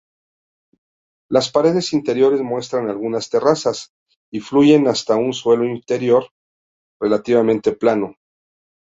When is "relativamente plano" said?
6.99-8.15